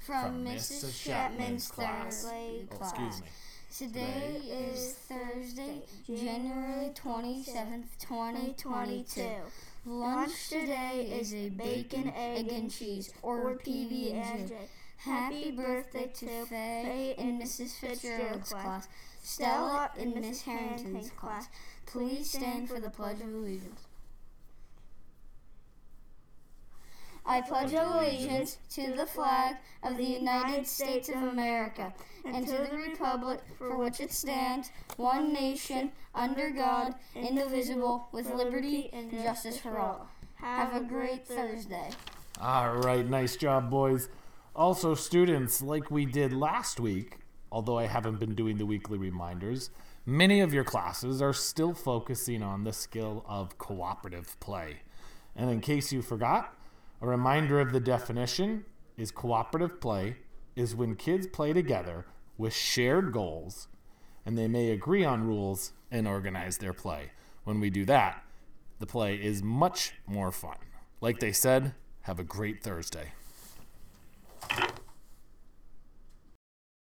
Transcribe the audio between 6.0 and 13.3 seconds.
January 27th, 2022. Lunch today is a bacon, egg, and cheese,